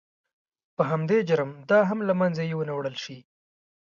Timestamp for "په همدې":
0.75-1.19